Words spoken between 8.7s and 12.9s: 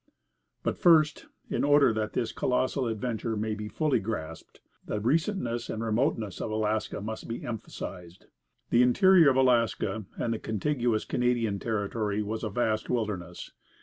The interior of Alaska and the contiguous Canadian territory was a vast